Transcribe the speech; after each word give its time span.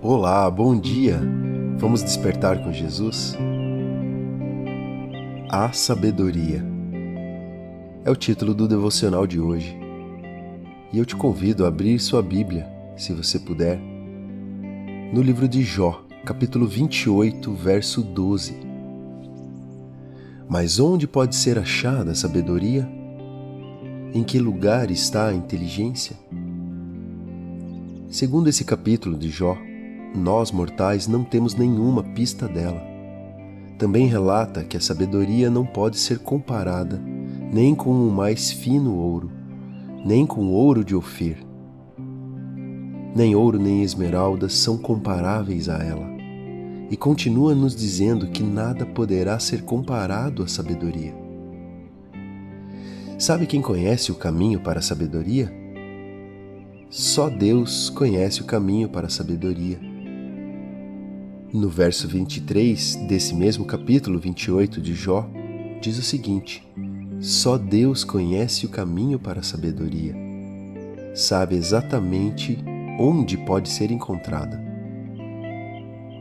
Olá, 0.00 0.48
bom 0.48 0.78
dia! 0.78 1.20
Vamos 1.76 2.04
despertar 2.04 2.62
com 2.62 2.72
Jesus? 2.72 3.34
A 5.50 5.72
Sabedoria 5.72 6.64
é 8.04 8.08
o 8.08 8.14
título 8.14 8.54
do 8.54 8.68
devocional 8.68 9.26
de 9.26 9.40
hoje. 9.40 9.76
E 10.92 10.98
eu 10.98 11.04
te 11.04 11.16
convido 11.16 11.64
a 11.64 11.68
abrir 11.68 11.98
sua 11.98 12.22
Bíblia, 12.22 12.70
se 12.96 13.12
você 13.12 13.40
puder, 13.40 13.76
no 15.12 15.20
livro 15.20 15.48
de 15.48 15.64
Jó, 15.64 16.04
capítulo 16.24 16.68
28, 16.68 17.52
verso 17.54 18.00
12. 18.00 18.54
Mas 20.48 20.78
onde 20.78 21.08
pode 21.08 21.34
ser 21.34 21.58
achada 21.58 22.12
a 22.12 22.14
sabedoria? 22.14 22.88
Em 24.14 24.22
que 24.22 24.38
lugar 24.38 24.92
está 24.92 25.26
a 25.26 25.34
inteligência? 25.34 26.16
Segundo 28.08 28.48
esse 28.48 28.64
capítulo 28.64 29.18
de 29.18 29.28
Jó, 29.28 29.58
nós 30.18 30.52
mortais 30.52 31.06
não 31.06 31.24
temos 31.24 31.54
nenhuma 31.54 32.02
pista 32.02 32.46
dela. 32.46 32.82
Também 33.78 34.06
relata 34.06 34.64
que 34.64 34.76
a 34.76 34.80
sabedoria 34.80 35.48
não 35.48 35.64
pode 35.64 35.96
ser 35.96 36.18
comparada 36.18 37.00
nem 37.52 37.74
com 37.74 37.90
o 37.90 38.10
mais 38.10 38.50
fino 38.50 38.94
ouro, 38.94 39.30
nem 40.04 40.26
com 40.26 40.48
ouro 40.48 40.84
de 40.84 40.94
Ofir. 40.94 41.38
Nem 43.14 43.34
ouro 43.34 43.58
nem 43.58 43.82
esmeraldas 43.82 44.54
são 44.54 44.76
comparáveis 44.76 45.68
a 45.68 45.78
ela. 45.78 46.06
E 46.90 46.96
continua 46.96 47.54
nos 47.54 47.74
dizendo 47.74 48.28
que 48.28 48.42
nada 48.42 48.84
poderá 48.84 49.38
ser 49.38 49.62
comparado 49.62 50.42
à 50.42 50.48
sabedoria. 50.48 51.14
Sabe 53.18 53.46
quem 53.46 53.60
conhece 53.60 54.12
o 54.12 54.14
caminho 54.14 54.60
para 54.60 54.78
a 54.78 54.82
sabedoria? 54.82 55.52
Só 56.90 57.28
Deus 57.28 57.90
conhece 57.90 58.40
o 58.40 58.44
caminho 58.44 58.88
para 58.88 59.08
a 59.08 59.10
sabedoria. 59.10 59.78
No 61.52 61.68
verso 61.68 62.06
23 62.06 63.06
desse 63.08 63.34
mesmo 63.34 63.64
capítulo 63.64 64.18
28 64.18 64.80
de 64.80 64.94
Jó, 64.94 65.28
diz 65.80 65.98
o 65.98 66.02
seguinte: 66.02 66.62
Só 67.20 67.56
Deus 67.56 68.04
conhece 68.04 68.66
o 68.66 68.68
caminho 68.68 69.18
para 69.18 69.40
a 69.40 69.42
sabedoria. 69.42 70.14
Sabe 71.14 71.56
exatamente 71.56 72.58
onde 72.98 73.36
pode 73.36 73.68
ser 73.68 73.90
encontrada. 73.90 74.60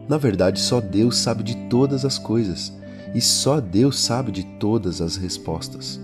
Na 0.07 0.17
verdade, 0.17 0.59
só 0.59 0.79
Deus 0.79 1.17
sabe 1.17 1.43
de 1.43 1.55
todas 1.67 2.05
as 2.05 2.17
coisas 2.17 2.73
e 3.13 3.19
só 3.19 3.59
Deus 3.59 3.99
sabe 3.99 4.31
de 4.31 4.43
todas 4.57 5.01
as 5.01 5.17
respostas. 5.17 5.99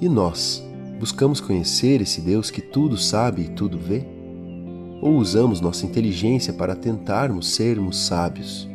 E 0.00 0.08
nós, 0.08 0.64
Buscamos 0.98 1.40
conhecer 1.40 2.00
esse 2.00 2.20
Deus 2.20 2.50
que 2.50 2.62
tudo 2.62 2.96
sabe 2.96 3.42
e 3.42 3.48
tudo 3.48 3.78
vê? 3.78 4.06
Ou 5.00 5.16
usamos 5.16 5.60
nossa 5.60 5.84
inteligência 5.84 6.52
para 6.52 6.74
tentarmos 6.74 7.54
sermos 7.54 8.06
sábios? 8.06 8.68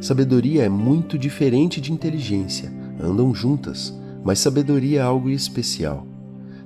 Sabedoria 0.00 0.64
é 0.64 0.68
muito 0.68 1.18
diferente 1.18 1.80
de 1.80 1.92
inteligência, 1.92 2.72
andam 3.00 3.34
juntas, 3.34 3.92
mas 4.24 4.38
sabedoria 4.38 5.00
é 5.00 5.02
algo 5.02 5.28
especial. 5.28 6.06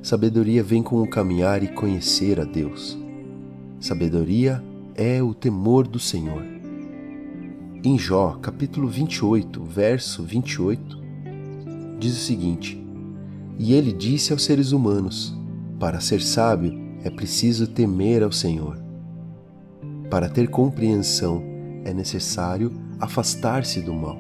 Sabedoria 0.03 0.63
vem 0.63 0.83
com 0.83 1.01
o 1.01 1.09
caminhar 1.09 1.63
e 1.63 1.69
conhecer 1.69 2.41
a 2.41 2.45
Deus. 2.45 2.99
Sabedoria 3.81 4.63
é 4.95 5.23
o 5.23 5.33
temor 5.33 5.87
do 5.87 5.99
Senhor. 5.99 6.43
Em 7.83 7.99
Jó, 7.99 8.39
capítulo 8.43 8.87
28, 8.87 9.65
verso 9.65 10.23
28, 10.23 10.99
diz 11.99 12.13
o 12.13 12.21
seguinte: 12.21 12.83
e 13.59 13.75
ele 13.75 13.93
disse 13.93 14.33
aos 14.33 14.45
seres 14.45 14.73
humanos: 14.73 15.37
Para 15.79 16.01
ser 16.01 16.21
sábio 16.21 16.82
é 17.05 17.11
preciso 17.11 17.67
temer 17.67 18.23
ao 18.23 18.33
Senhor. 18.33 18.79
Para 20.11 20.29
ter 20.29 20.49
compreensão 20.49 21.43
é 21.85 21.93
necessário 21.93 22.73
afastar-se 23.01 23.81
do 23.81 23.93
mal. 23.93 24.19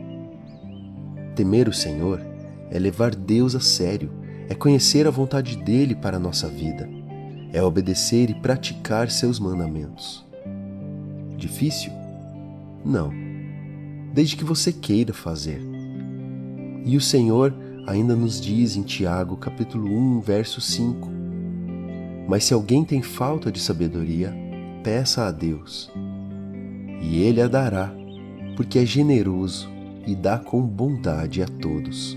Temer 1.34 1.68
o 1.68 1.72
Senhor 1.72 2.20
é 2.70 2.78
levar 2.78 3.14
Deus 3.14 3.54
a 3.54 3.60
sério, 3.60 4.10
é 4.48 4.54
conhecer 4.54 5.06
a 5.06 5.10
vontade 5.10 5.56
dele 5.56 5.94
para 5.94 6.16
a 6.16 6.20
nossa 6.20 6.48
vida, 6.48 6.88
é 7.52 7.62
obedecer 7.62 8.30
e 8.30 8.34
praticar 8.34 9.10
seus 9.10 9.38
mandamentos. 9.38 10.26
Difícil? 11.36 11.92
Não, 12.84 13.12
desde 14.12 14.36
que 14.36 14.44
você 14.44 14.72
queira 14.72 15.12
fazer. 15.12 15.60
E 16.84 16.96
o 16.96 17.00
Senhor 17.00 17.54
ainda 17.86 18.16
nos 18.16 18.40
diz 18.40 18.76
em 18.76 18.82
Tiago, 18.82 19.36
capítulo 19.36 19.88
1, 19.88 20.20
verso 20.20 20.60
5: 20.60 21.21
Mas 22.32 22.44
se 22.44 22.54
alguém 22.54 22.82
tem 22.82 23.02
falta 23.02 23.52
de 23.52 23.60
sabedoria, 23.60 24.34
peça 24.82 25.26
a 25.26 25.30
Deus, 25.30 25.92
e 26.98 27.22
ele 27.22 27.42
a 27.42 27.46
dará, 27.46 27.92
porque 28.56 28.78
é 28.78 28.86
generoso 28.86 29.68
e 30.06 30.16
dá 30.16 30.38
com 30.38 30.62
bondade 30.62 31.42
a 31.42 31.46
todos. 31.46 32.16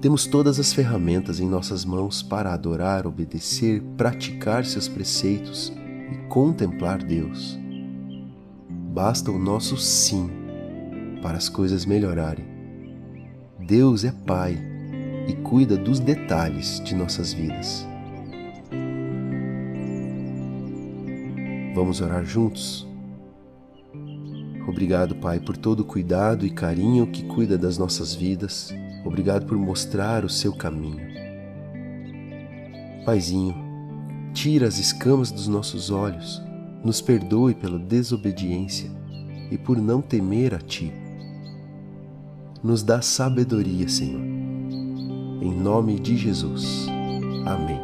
Temos 0.00 0.26
todas 0.26 0.58
as 0.58 0.72
ferramentas 0.72 1.38
em 1.38 1.48
nossas 1.48 1.84
mãos 1.84 2.24
para 2.24 2.52
adorar, 2.52 3.06
obedecer, 3.06 3.80
praticar 3.96 4.64
seus 4.64 4.88
preceitos 4.88 5.72
e 6.12 6.16
contemplar 6.28 7.00
Deus. 7.00 7.56
Basta 8.92 9.30
o 9.30 9.38
nosso 9.38 9.76
sim 9.76 10.28
para 11.22 11.38
as 11.38 11.48
coisas 11.48 11.86
melhorarem. 11.86 12.46
Deus 13.60 14.02
é 14.02 14.10
Pai 14.10 14.58
e 15.28 15.34
cuida 15.34 15.76
dos 15.76 16.00
detalhes 16.00 16.82
de 16.82 16.96
nossas 16.96 17.32
vidas. 17.32 17.88
Vamos 21.74 22.00
orar 22.00 22.24
juntos? 22.24 22.86
Obrigado, 24.68 25.16
Pai, 25.16 25.40
por 25.40 25.56
todo 25.56 25.80
o 25.80 25.84
cuidado 25.84 26.46
e 26.46 26.50
carinho 26.50 27.06
que 27.06 27.24
cuida 27.24 27.56
das 27.56 27.78
nossas 27.78 28.14
vidas. 28.14 28.72
Obrigado 29.04 29.46
por 29.46 29.56
mostrar 29.56 30.24
o 30.24 30.28
seu 30.28 30.52
caminho. 30.52 31.00
Paizinho, 33.04 33.54
tira 34.32 34.68
as 34.68 34.78
escamas 34.78 35.30
dos 35.30 35.48
nossos 35.48 35.90
olhos, 35.90 36.40
nos 36.84 37.00
perdoe 37.00 37.54
pela 37.54 37.78
desobediência 37.78 38.90
e 39.50 39.58
por 39.58 39.78
não 39.78 40.00
temer 40.00 40.54
a 40.54 40.58
Ti. 40.58 40.92
Nos 42.62 42.82
dá 42.82 43.00
sabedoria, 43.00 43.88
Senhor 43.88 44.30
em 45.40 45.52
nome 45.52 45.98
de 45.98 46.16
Jesus. 46.16 46.86
Amém. 47.46 47.80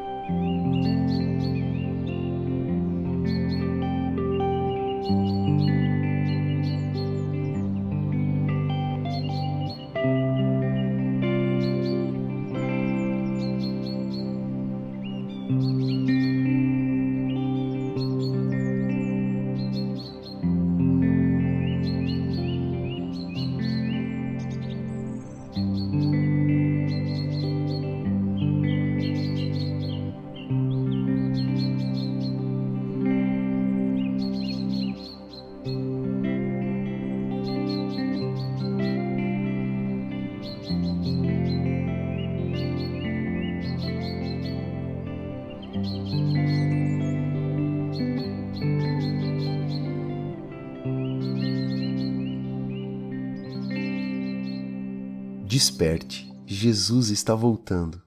Desperte, 55.49 56.27
Jesus 56.45 57.09
está 57.11 57.33
voltando. 57.33 58.03